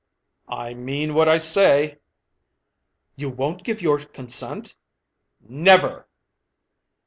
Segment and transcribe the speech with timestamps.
[0.49, 1.99] "I mean what I say."
[3.15, 4.75] "You won't give your consent?"
[5.47, 6.07] "Never!"